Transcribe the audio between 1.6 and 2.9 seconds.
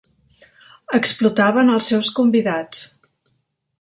el seus convidats.